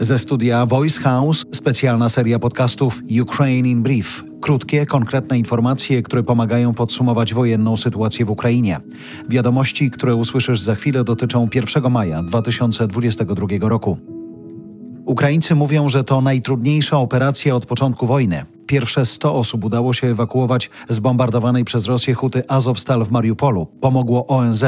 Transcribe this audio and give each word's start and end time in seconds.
Ze 0.00 0.18
studia 0.18 0.66
Voice 0.66 1.00
House 1.00 1.44
specjalna 1.52 2.08
seria 2.08 2.38
podcastów 2.38 3.02
Ukraine 3.22 3.68
in 3.68 3.82
Brief. 3.82 4.24
Krótkie, 4.40 4.86
konkretne 4.86 5.38
informacje, 5.38 6.02
które 6.02 6.22
pomagają 6.22 6.74
podsumować 6.74 7.34
wojenną 7.34 7.76
sytuację 7.76 8.24
w 8.24 8.30
Ukrainie. 8.30 8.80
Wiadomości, 9.28 9.90
które 9.90 10.14
usłyszysz 10.14 10.60
za 10.60 10.74
chwilę, 10.74 11.04
dotyczą 11.04 11.48
1 11.54 11.92
maja 11.92 12.22
2022 12.22 13.46
roku. 13.60 13.98
Ukraińcy 15.04 15.54
mówią, 15.54 15.88
że 15.88 16.04
to 16.04 16.20
najtrudniejsza 16.20 16.98
operacja 16.98 17.54
od 17.54 17.66
początku 17.66 18.06
wojny. 18.06 18.57
Pierwsze 18.68 19.06
100 19.06 19.34
osób 19.34 19.64
udało 19.64 19.92
się 19.92 20.06
ewakuować 20.06 20.70
z 20.88 20.98
bombardowanej 20.98 21.64
przez 21.64 21.86
Rosję 21.86 22.14
huty 22.14 22.42
Azovstal 22.48 23.04
w 23.04 23.10
Mariupolu. 23.10 23.66
Pomogło 23.80 24.26
ONZ. 24.26 24.64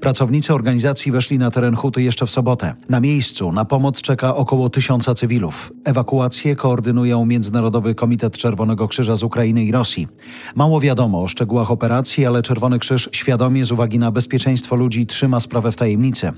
Pracownicy 0.00 0.54
organizacji 0.54 1.12
weszli 1.12 1.38
na 1.38 1.50
teren 1.50 1.76
huty 1.76 2.02
jeszcze 2.02 2.26
w 2.26 2.30
sobotę. 2.30 2.74
Na 2.88 3.00
miejscu 3.00 3.52
na 3.52 3.64
pomoc 3.64 4.02
czeka 4.02 4.36
około 4.36 4.70
tysiąca 4.70 5.14
cywilów. 5.14 5.72
Ewakuację 5.84 6.56
koordynują 6.56 7.26
Międzynarodowy 7.26 7.94
Komitet 7.94 8.38
Czerwonego 8.38 8.88
Krzyża 8.88 9.16
z 9.16 9.22
Ukrainy 9.22 9.64
i 9.64 9.72
Rosji. 9.72 10.08
Mało 10.54 10.80
wiadomo 10.80 11.22
o 11.22 11.28
szczegółach 11.28 11.70
operacji, 11.70 12.26
ale 12.26 12.42
Czerwony 12.42 12.78
Krzyż 12.78 13.08
świadomie 13.12 13.64
z 13.64 13.72
uwagi 13.72 13.98
na 13.98 14.10
bezpieczeństwo 14.10 14.76
ludzi 14.76 15.06
trzyma 15.06 15.40
sprawę 15.40 15.72
w 15.72 15.76
tajemnicy. 15.76 16.32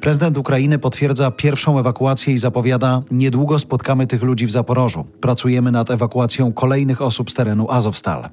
Prezydent 0.00 0.38
Ukrainy 0.38 0.78
potwierdza 0.78 1.30
pierwszą 1.30 1.78
ewakuację 1.78 2.34
i 2.34 2.38
zapowiada: 2.38 3.02
Niedługo 3.10 3.58
spotkamy 3.58 4.06
tych 4.06 4.22
ludzi 4.22 4.46
w 4.46 4.50
Zaporożu. 4.50 5.04
Pracujemy 5.20 5.72
nad 5.72 5.90
ewakuacją 5.90 6.21
ewakuacją 6.22 6.52
kolejnych 6.52 7.02
osób 7.02 7.30
z 7.30 7.34
terenu 7.34 7.66
Azowstal. 7.70 8.28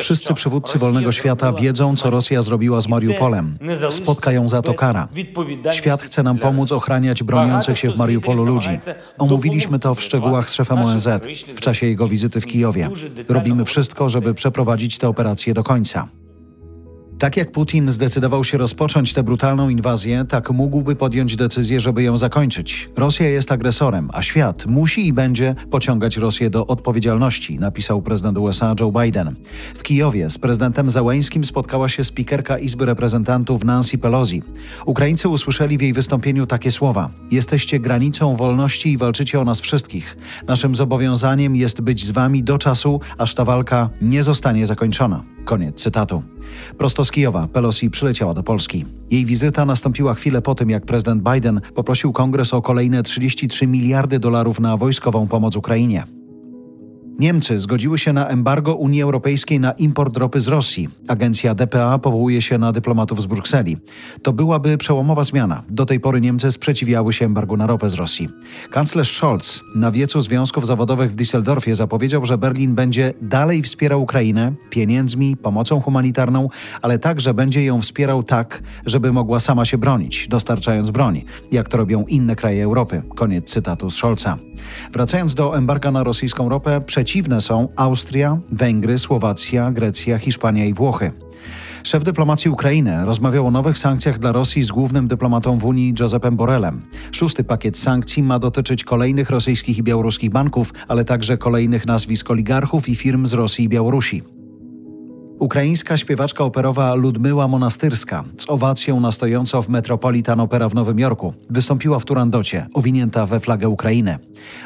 Wszyscy 0.00 0.34
przywódcy 0.34 0.78
wolnego 0.78 1.12
świata 1.12 1.52
wiedzą, 1.52 1.96
co 1.96 2.10
Rosja 2.10 2.42
zrobiła 2.42 2.80
z 2.80 2.88
Mariupolem. 2.88 3.58
Spotkają 3.90 4.48
za 4.48 4.62
to 4.62 4.74
kara. 4.74 5.08
Świat 5.72 6.02
chce 6.02 6.22
nam 6.22 6.38
pomóc 6.38 6.72
ochraniać 6.72 7.22
broniących 7.22 7.78
się 7.78 7.90
w 7.90 7.96
Mariupolu 7.96 8.44
ludzi. 8.44 8.78
Omówiliśmy 9.18 9.78
to 9.78 9.94
w 9.94 10.02
szczegółach 10.02 10.50
z 10.50 10.54
szefem 10.54 10.78
ONZ 10.78 11.08
w 11.56 11.60
czasie 11.60 11.86
jego 11.86 12.08
wizyty 12.08 12.40
w 12.40 12.46
Kijowie. 12.46 12.90
Robimy 13.28 13.64
wszystko, 13.64 14.08
żeby 14.08 14.34
przeprowadzić 14.34 14.98
tę 14.98 15.08
operację 15.08 15.54
do 15.54 15.64
końca. 15.64 16.08
Tak 17.20 17.36
jak 17.36 17.52
Putin 17.52 17.88
zdecydował 17.88 18.44
się 18.44 18.58
rozpocząć 18.58 19.12
tę 19.12 19.22
brutalną 19.22 19.68
inwazję, 19.68 20.24
tak 20.28 20.50
mógłby 20.50 20.96
podjąć 20.96 21.36
decyzję, 21.36 21.80
żeby 21.80 22.02
ją 22.02 22.16
zakończyć. 22.16 22.90
Rosja 22.96 23.28
jest 23.28 23.52
agresorem, 23.52 24.10
a 24.12 24.22
świat 24.22 24.66
musi 24.66 25.06
i 25.06 25.12
będzie 25.12 25.54
pociągać 25.70 26.16
Rosję 26.16 26.50
do 26.50 26.66
odpowiedzialności, 26.66 27.58
napisał 27.58 28.02
prezydent 28.02 28.38
USA 28.38 28.74
Joe 28.80 28.92
Biden. 28.92 29.34
W 29.74 29.82
Kijowie 29.82 30.30
z 30.30 30.38
prezydentem 30.38 30.90
Załańskim 30.90 31.44
spotkała 31.44 31.88
się 31.88 32.04
spikerka 32.04 32.58
Izby 32.58 32.86
Reprezentantów 32.86 33.64
Nancy 33.64 33.98
Pelosi. 33.98 34.42
Ukraińcy 34.86 35.28
usłyszeli 35.28 35.78
w 35.78 35.82
jej 35.82 35.92
wystąpieniu 35.92 36.46
takie 36.46 36.70
słowa: 36.70 37.10
Jesteście 37.30 37.80
granicą 37.80 38.34
wolności 38.36 38.92
i 38.92 38.96
walczycie 38.96 39.40
o 39.40 39.44
nas 39.44 39.60
wszystkich. 39.60 40.16
Naszym 40.48 40.74
zobowiązaniem 40.74 41.56
jest 41.56 41.80
być 41.80 42.06
z 42.06 42.10
wami 42.10 42.42
do 42.42 42.58
czasu, 42.58 43.00
aż 43.18 43.34
ta 43.34 43.44
walka 43.44 43.90
nie 44.02 44.22
zostanie 44.22 44.66
zakończona. 44.66 45.24
Koniec 45.50 45.82
cytatu. 45.82 46.22
Prosto 46.78 47.04
z 47.04 47.10
Kijowa 47.10 47.48
Pelosi 47.48 47.90
przyleciała 47.90 48.34
do 48.34 48.42
Polski. 48.42 48.84
Jej 49.10 49.26
wizyta 49.26 49.66
nastąpiła 49.66 50.14
chwilę 50.14 50.42
po 50.42 50.54
tym, 50.54 50.70
jak 50.70 50.86
prezydent 50.86 51.22
Biden 51.22 51.60
poprosił 51.74 52.12
kongres 52.12 52.54
o 52.54 52.62
kolejne 52.62 53.02
33 53.02 53.66
miliardy 53.66 54.18
dolarów 54.18 54.60
na 54.60 54.76
wojskową 54.76 55.28
pomoc 55.28 55.56
Ukrainie. 55.56 56.19
Niemcy 57.20 57.58
zgodziły 57.58 57.98
się 57.98 58.12
na 58.12 58.28
embargo 58.28 58.74
Unii 58.74 59.02
Europejskiej 59.02 59.60
na 59.60 59.72
import 59.72 60.16
ropy 60.16 60.40
z 60.40 60.48
Rosji. 60.48 60.88
Agencja 61.08 61.54
DPA 61.54 61.98
powołuje 61.98 62.42
się 62.42 62.58
na 62.58 62.72
dyplomatów 62.72 63.22
z 63.22 63.26
Brukseli. 63.26 63.76
To 64.22 64.32
byłaby 64.32 64.78
przełomowa 64.78 65.24
zmiana. 65.24 65.62
Do 65.68 65.86
tej 65.86 66.00
pory 66.00 66.20
Niemcy 66.20 66.52
sprzeciwiały 66.52 67.12
się 67.12 67.24
embargu 67.24 67.56
na 67.56 67.66
ropę 67.66 67.90
z 67.90 67.94
Rosji. 67.94 68.28
Kanclerz 68.70 69.16
Scholz 69.16 69.62
na 69.74 69.90
wiecu 69.90 70.22
związków 70.22 70.66
zawodowych 70.66 71.12
w 71.12 71.16
Düsseldorfie 71.16 71.74
zapowiedział, 71.74 72.24
że 72.24 72.38
Berlin 72.38 72.74
będzie 72.74 73.14
dalej 73.22 73.62
wspierał 73.62 74.02
Ukrainę 74.02 74.52
pieniędzmi, 74.70 75.36
pomocą 75.36 75.80
humanitarną, 75.80 76.48
ale 76.82 76.98
także 76.98 77.34
będzie 77.34 77.64
ją 77.64 77.80
wspierał 77.80 78.22
tak, 78.22 78.62
żeby 78.86 79.12
mogła 79.12 79.40
sama 79.40 79.64
się 79.64 79.78
bronić, 79.78 80.28
dostarczając 80.28 80.90
broń, 80.90 81.24
jak 81.52 81.68
to 81.68 81.76
robią 81.76 82.04
inne 82.08 82.36
kraje 82.36 82.64
Europy. 82.64 83.02
Koniec 83.14 83.50
cytatu 83.50 83.90
z 83.90 83.94
Scholza. 83.94 84.38
Wracając 84.92 85.34
do 85.34 85.56
embarga 85.56 85.90
na 85.90 86.04
rosyjską 86.04 86.48
ropę, 86.48 86.80
przeciwne 87.10 87.40
są 87.40 87.68
Austria, 87.76 88.38
Węgry, 88.52 88.98
Słowacja, 88.98 89.70
Grecja, 89.70 90.18
Hiszpania 90.18 90.64
i 90.64 90.74
Włochy. 90.74 91.12
Szef 91.82 92.04
dyplomacji 92.04 92.50
Ukrainy 92.50 93.04
rozmawiał 93.04 93.46
o 93.46 93.50
nowych 93.50 93.78
sankcjach 93.78 94.18
dla 94.18 94.32
Rosji 94.32 94.62
z 94.62 94.70
głównym 94.70 95.08
dyplomatą 95.08 95.58
w 95.58 95.64
Unii 95.64 95.94
Josepem 96.00 96.36
Borrellem. 96.36 96.82
Szósty 97.12 97.44
pakiet 97.44 97.78
sankcji 97.78 98.22
ma 98.22 98.38
dotyczyć 98.38 98.84
kolejnych 98.84 99.30
rosyjskich 99.30 99.78
i 99.78 99.82
białoruskich 99.82 100.30
banków, 100.30 100.74
ale 100.88 101.04
także 101.04 101.38
kolejnych 101.38 101.86
nazwisk 101.86 102.30
oligarchów 102.30 102.88
i 102.88 102.94
firm 102.94 103.26
z 103.26 103.32
Rosji 103.32 103.64
i 103.64 103.68
Białorusi. 103.68 104.39
Ukraińska 105.40 105.96
śpiewaczka 105.96 106.44
operowa 106.44 106.94
Ludmyła 106.94 107.48
Monastyrska 107.48 108.24
z 108.38 108.50
owacją 108.50 109.00
na 109.00 109.12
stojąco 109.12 109.62
w 109.62 109.68
Metropolitan 109.68 110.40
Opera 110.40 110.68
w 110.68 110.74
Nowym 110.74 110.98
Jorku 110.98 111.34
wystąpiła 111.50 111.98
w 111.98 112.04
Turandocie, 112.04 112.66
owinięta 112.74 113.26
we 113.26 113.40
flagę 113.40 113.68
Ukrainy. 113.68 114.18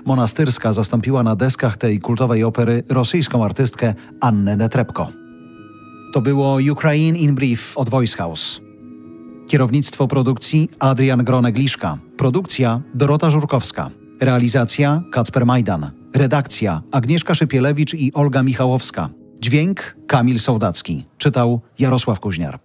Monastyrska 0.05 0.73
zastąpiła 0.73 1.23
na 1.23 1.37
deskach 1.37 1.79
tej 1.79 2.01
kultowej 2.01 2.45
opery 2.45 2.83
rosyjską 2.89 3.45
artystkę 3.45 3.95
Annę 4.21 4.57
Netrebko. 4.57 5.09
To 6.15 6.21
było 6.21 6.59
Ukraine 6.73 7.19
in 7.19 7.35
Brief 7.35 7.79
od 7.79 7.91
Voice 7.91 8.17
House. 8.17 8.61
Kierownictwo 9.49 10.09
produkcji 10.09 10.71
Adrian 10.79 11.25
Gronek-Liszka. 11.25 11.99
Produkcja 12.17 12.81
Dorota 12.95 13.31
Żurkowska. 13.31 13.91
Realizacja 14.21 15.03
Kacper 15.13 15.47
Majdan. 15.47 15.91
Redakcja 16.15 16.83
Agnieszka 16.93 17.35
Szypielewicz 17.35 17.95
i 17.95 18.13
Olga 18.13 18.43
Michałowska. 18.43 19.24
Dźwięk 19.45 19.97
Kamil 20.07 20.39
Sołdacki. 20.39 21.07
Czytał 21.19 21.61
Jarosław 21.79 22.21
Kuźniar. 22.21 22.59